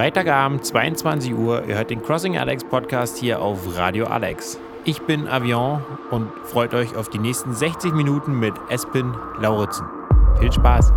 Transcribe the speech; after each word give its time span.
Freitagabend, 0.00 0.64
22 0.64 1.34
Uhr. 1.34 1.62
Ihr 1.68 1.74
hört 1.74 1.90
den 1.90 2.02
Crossing 2.02 2.38
Alex 2.38 2.64
Podcast 2.64 3.18
hier 3.18 3.42
auf 3.42 3.76
Radio 3.76 4.06
Alex. 4.06 4.58
Ich 4.86 5.02
bin 5.02 5.28
Avion 5.28 5.84
und 6.10 6.30
freut 6.46 6.72
euch 6.72 6.96
auf 6.96 7.10
die 7.10 7.18
nächsten 7.18 7.52
60 7.52 7.92
Minuten 7.92 8.38
mit 8.38 8.54
Espin 8.70 9.12
Lauritzen. 9.38 9.84
Viel 10.38 10.50
Spaß! 10.50 10.90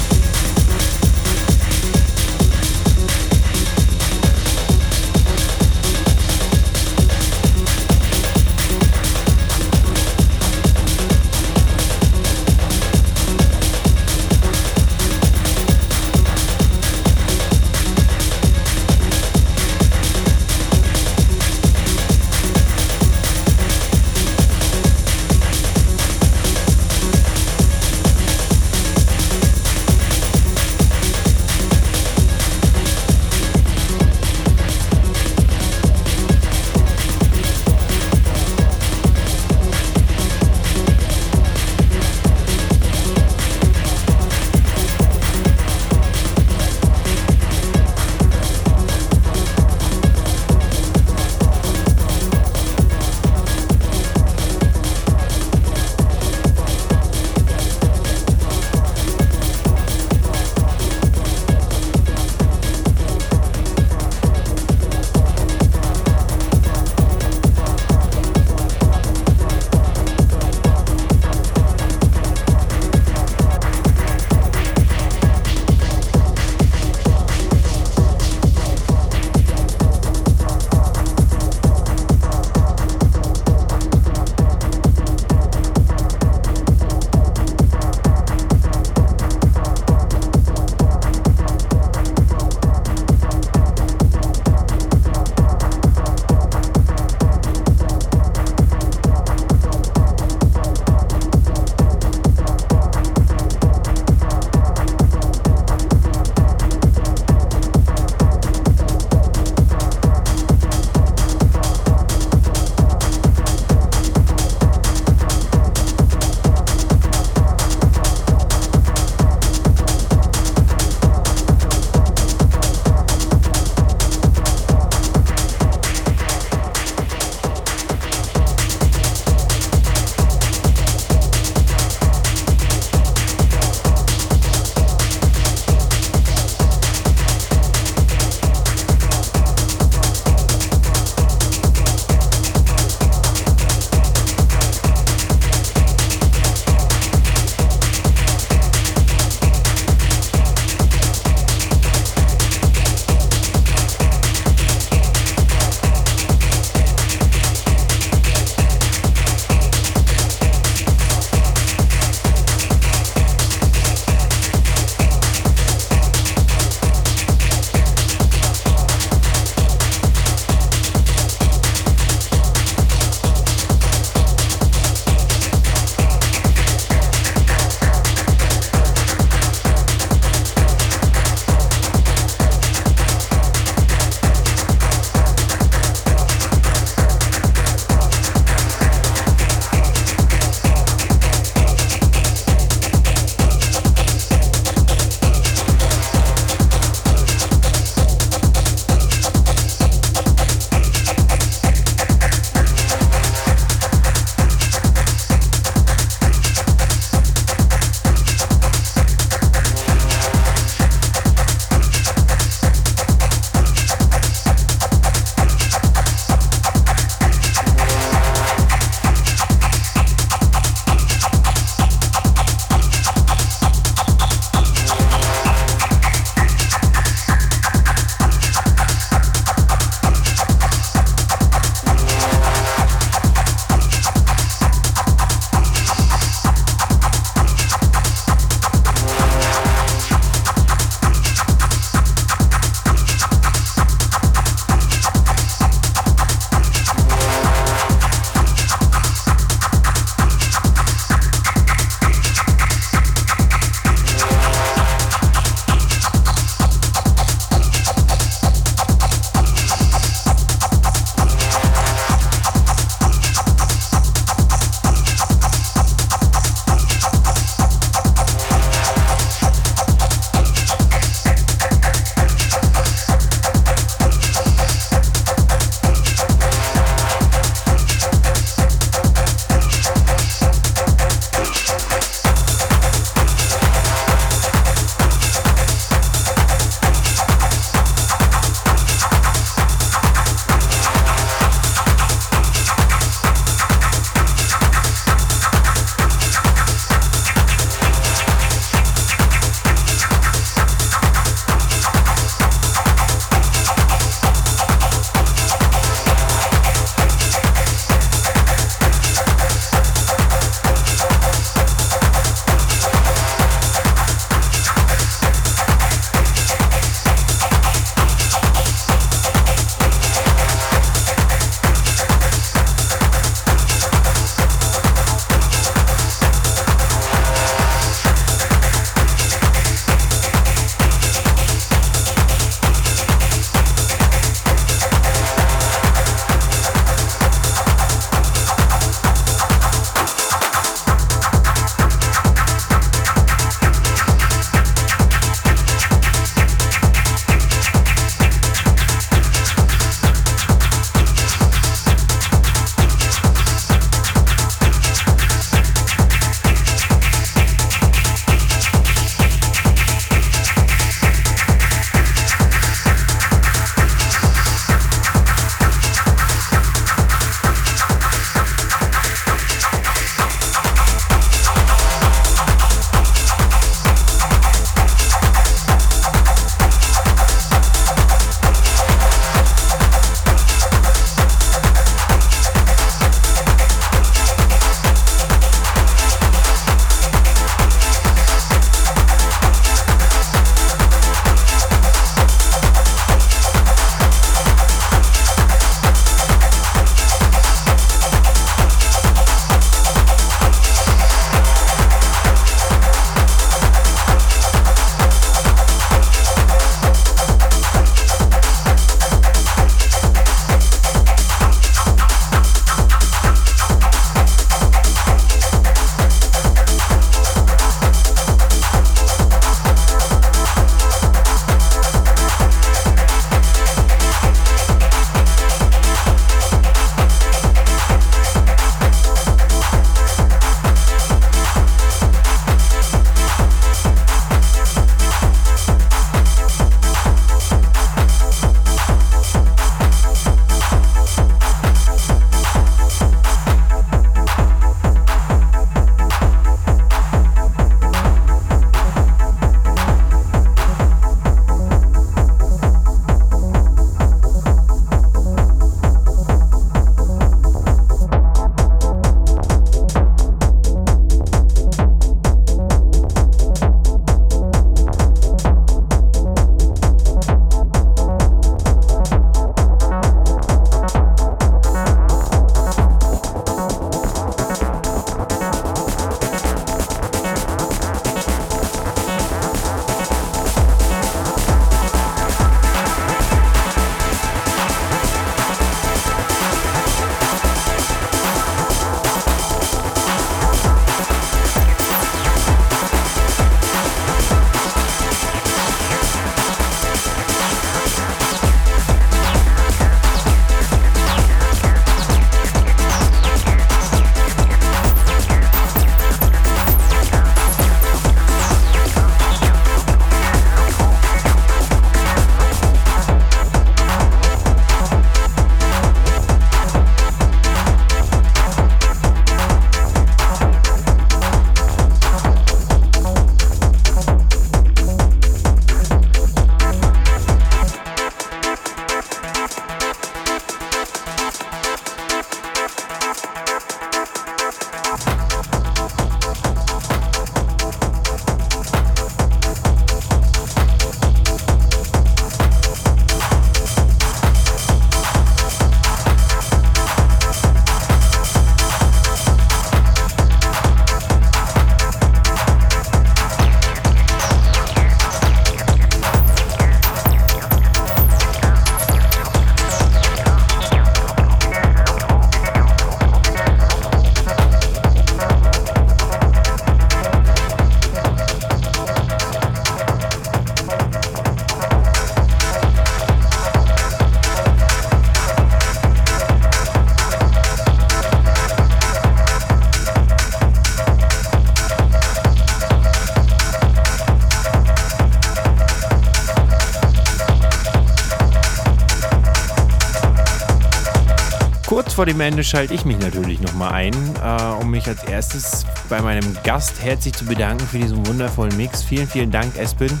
Vor 591.98 592.06
dem 592.06 592.20
Ende 592.20 592.44
schalte 592.44 592.74
ich 592.74 592.84
mich 592.84 592.96
natürlich 593.00 593.40
nochmal 593.40 593.72
ein, 593.72 593.92
äh, 593.92 594.62
um 594.62 594.70
mich 594.70 594.86
als 594.86 595.02
erstes 595.02 595.66
bei 595.88 596.00
meinem 596.00 596.36
Gast 596.44 596.80
herzlich 596.80 597.12
zu 597.12 597.24
bedanken 597.24 597.66
für 597.66 597.78
diesen 597.78 598.06
wundervollen 598.06 598.56
Mix. 598.56 598.84
Vielen, 598.84 599.08
vielen 599.08 599.32
Dank, 599.32 599.58
Espen. 599.58 600.00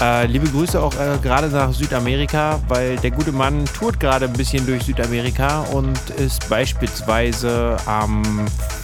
Äh, 0.00 0.26
liebe 0.26 0.46
Grüße 0.46 0.80
auch 0.80 0.94
äh, 0.94 1.18
gerade 1.20 1.48
nach 1.48 1.72
Südamerika, 1.72 2.60
weil 2.68 2.94
der 2.98 3.10
gute 3.10 3.32
Mann 3.32 3.64
tourt 3.64 3.98
gerade 3.98 4.26
ein 4.26 4.32
bisschen 4.32 4.64
durch 4.64 4.84
Südamerika 4.84 5.62
und 5.72 5.98
ist 6.10 6.48
beispielsweise 6.48 7.76
am 7.86 8.22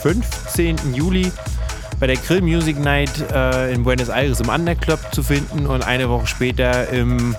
15. 0.02 0.92
Juli 0.92 1.30
bei 2.00 2.08
der 2.08 2.16
Grill 2.16 2.42
Music 2.42 2.80
Night 2.80 3.12
äh, 3.30 3.72
in 3.72 3.84
Buenos 3.84 4.08
Aires 4.08 4.40
im 4.40 4.48
Underclub 4.48 4.98
zu 5.12 5.22
finden 5.22 5.66
und 5.66 5.86
eine 5.86 6.08
Woche 6.08 6.26
später 6.26 6.88
im 6.88 7.36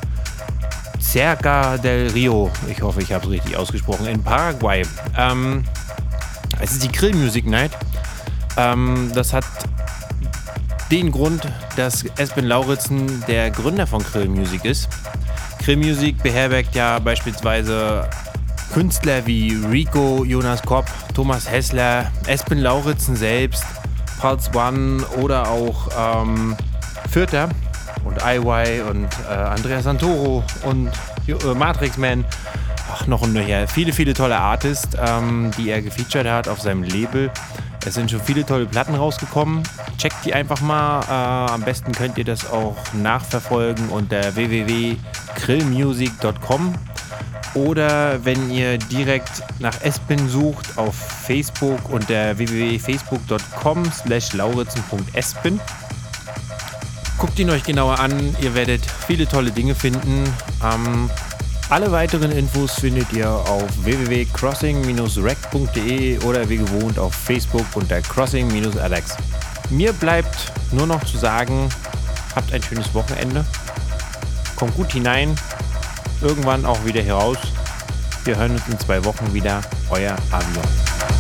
Cerca 1.16 1.78
del 1.78 2.12
Rio, 2.12 2.52
ich 2.70 2.82
hoffe, 2.82 3.02
ich 3.02 3.14
habe 3.14 3.24
es 3.24 3.32
richtig 3.32 3.56
ausgesprochen, 3.56 4.06
in 4.06 4.22
Paraguay. 4.22 4.82
Ähm, 5.18 5.64
es 6.60 6.74
ist 6.74 6.84
die 6.84 6.92
Grill 6.92 7.16
Music 7.16 7.46
Night. 7.46 7.72
Ähm, 8.58 9.10
das 9.16 9.32
hat 9.32 9.46
den 10.92 11.14
Grund, 11.14 11.48
dass 11.78 12.04
Espen 12.18 12.44
Lauritzen 12.44 13.24
der 13.30 13.50
Gründer 13.50 13.88
von 13.88 14.04
Grill 14.04 14.28
Music 14.28 14.66
ist. 14.66 14.90
Grill 15.64 15.78
Music 15.78 16.22
beherbergt 16.22 16.76
ja 16.76 17.00
beispielsweise 17.00 18.10
Künstler 18.74 19.26
wie 19.26 19.58
Rico, 19.72 20.26
Jonas 20.26 20.64
Kopp, 20.64 20.86
Thomas 21.14 21.50
Hessler, 21.50 22.12
Espen 22.28 22.60
Lauritzen 22.60 23.16
selbst, 23.16 23.64
Pulse 24.20 24.52
One 24.54 25.02
oder 25.22 25.48
auch 25.50 25.88
ähm, 25.98 26.58
Fürther 27.10 27.48
und 28.26 28.26
IY 28.26 28.82
und 28.90 29.08
äh, 29.30 29.34
Andrea 29.34 29.82
Santoro 29.82 30.44
und 30.64 30.90
äh, 31.28 31.54
Matrix 31.54 31.98
Man. 31.98 32.26
Ach, 32.92 33.08
noch 33.08 33.22
und 33.22 33.32
nöcher. 33.34 33.68
Viele, 33.68 33.94
viele 33.94 34.14
tolle 34.14 34.38
Artists, 34.38 34.96
ähm, 35.00 35.52
die 35.58 35.70
er 35.70 35.82
gefeatured 35.82 36.28
hat 36.28 36.48
auf 36.48 36.62
seinem 36.62 36.84
Label. 36.84 37.32
Es 37.86 37.96
sind 37.96 38.12
schon 38.12 38.22
viele 38.22 38.46
tolle 38.46 38.66
Platten 38.66 38.96
rausgekommen. 38.96 39.64
Checkt 39.98 40.24
die 40.26 40.34
einfach 40.34 40.62
mal. 40.62 41.02
Äh, 41.02 41.52
am 41.52 41.62
besten 41.62 41.92
könnt 41.92 42.18
ihr 42.18 42.26
das 42.26 42.50
auch 42.50 42.78
nachverfolgen 42.94 43.90
unter 43.90 44.36
www.grillmusic.com 44.36 46.74
oder 47.56 48.24
wenn 48.26 48.52
ihr 48.52 48.78
direkt 48.78 49.42
nach 49.60 49.82
Espen 49.82 50.30
sucht 50.30 50.78
auf 50.78 50.96
Facebook 50.96 51.90
unter 51.90 52.38
www.facebook.com 52.38 53.86
slash 53.92 54.34
lauritzen.espen. 54.34 55.60
Guckt 57.26 57.40
ihn 57.40 57.50
euch 57.50 57.64
genauer 57.64 58.00
an, 58.00 58.36
ihr 58.40 58.54
werdet 58.54 58.82
viele 59.08 59.28
tolle 59.28 59.50
Dinge 59.50 59.74
finden. 59.74 60.32
Ähm, 60.64 61.10
alle 61.70 61.92
weiteren 61.92 62.32
Infos 62.32 62.74
findet 62.74 63.12
ihr 63.14 63.28
auf 63.28 63.68
www.crossing-rec.de 63.84 66.20
oder 66.20 66.48
wie 66.48 66.58
gewohnt 66.58 67.00
auf 67.00 67.16
Facebook 67.16 67.66
unter 67.74 68.00
crossing-alex. 68.00 69.18
Mir 69.72 69.92
bleibt 69.94 70.52
nur 70.72 70.86
noch 70.86 71.04
zu 71.04 71.18
sagen, 71.18 71.68
habt 72.36 72.54
ein 72.54 72.62
schönes 72.62 72.94
Wochenende. 72.94 73.44
Kommt 74.56 74.76
gut 74.76 74.92
hinein. 74.92 75.36
Irgendwann 76.22 76.64
auch 76.64 76.86
wieder 76.86 77.02
heraus. 77.02 77.40
Wir 78.24 78.38
hören 78.38 78.52
uns 78.52 78.68
in 78.70 78.80
zwei 78.80 79.04
Wochen 79.04 79.34
wieder. 79.34 79.62
Euer 79.90 80.16
Avion. 80.30 81.15